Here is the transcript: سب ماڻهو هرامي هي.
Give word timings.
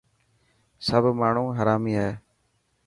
سب 0.87 1.03
ماڻهو 1.19 1.45
هرامي 1.57 1.93
هي. 2.01 2.11